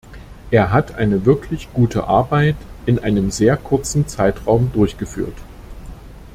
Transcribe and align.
Er 0.49 0.71
hat 0.73 0.95
eine 0.95 1.27
wirklich 1.27 1.71
gute 1.73 2.05
Arbeit 2.05 2.55
in 2.87 2.97
einem 2.97 3.29
sehr 3.29 3.55
kurzen 3.55 4.07
Zeitraum 4.07 4.71
durchgeführt. 4.73 5.37